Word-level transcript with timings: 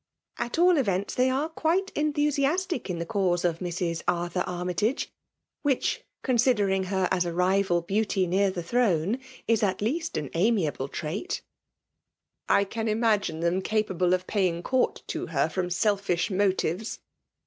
At 0.39 0.57
all 0.57 0.79
events, 0.79 1.13
they 1.13 1.29
are 1.29 1.47
quite 1.47 1.91
enthusiastic 1.91 2.89
in 2.89 2.97
the 2.97 3.05
cause 3.05 3.45
of 3.45 3.59
Mrs. 3.59 4.01
Arthur 4.07 4.43
Armyiage,— 4.47 5.11
which, 5.61 6.01
considering 6.23 6.85
her 6.85 7.07
as 7.11 7.23
a 7.23 7.31
rival 7.33 7.83
beauty 7.83 8.25
near 8.25 8.49
the 8.49 8.63
throne, 8.63 9.19
is 9.47 9.61
at 9.61 9.79
least 9.79 10.17
an 10.17 10.31
amiable 10.33 10.89
tnrit." 10.89 11.27
^ 11.27 11.41
I 12.49 12.63
can 12.63 12.87
imagine 12.87 13.41
them 13.41 13.61
capable 13.61 14.15
of 14.15 14.25
paying 14.25 14.63
court 14.63 15.03
to 15.09 15.27
her 15.27 15.47
from 15.47 15.69
selfish 15.69 16.31
motives. 16.31 16.97